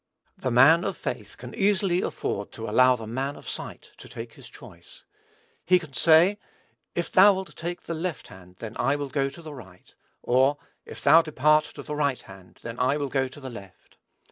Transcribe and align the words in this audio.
The 0.35 0.49
man 0.49 0.83
of 0.83 0.97
faith 0.97 1.37
can 1.37 1.53
easily 1.53 2.01
afford 2.01 2.51
to 2.53 2.67
allow 2.67 2.95
the 2.95 3.05
man 3.05 3.35
of 3.35 3.47
sight 3.47 3.91
to 3.97 4.09
take 4.09 4.33
his 4.33 4.49
choice. 4.49 5.03
He 5.63 5.77
can 5.77 5.93
say, 5.93 6.39
"If 6.95 7.11
thou 7.11 7.35
wilt 7.35 7.55
take 7.55 7.83
the 7.83 7.93
left 7.93 8.29
hand, 8.29 8.55
then 8.57 8.75
I 8.77 8.95
will 8.95 9.09
go 9.09 9.29
to 9.29 9.43
the 9.43 9.53
right; 9.53 9.93
or 10.23 10.57
if 10.87 11.03
thou 11.03 11.21
depart 11.21 11.65
to 11.75 11.83
the 11.83 11.95
right 11.95 12.23
hand, 12.23 12.57
then 12.63 12.79
I 12.79 12.97
will 12.97 13.09
go 13.09 13.27
to 13.27 13.39
the 13.39 13.51
left." 13.51 13.97